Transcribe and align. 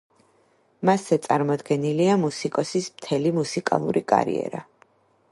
მასზე 0.89 1.17
წარმოდგენილია 1.25 2.15
მუსიკოსის 2.21 2.87
მთელი 2.95 3.33
მუსიკალური 3.35 4.03
კარიერა. 4.13 4.63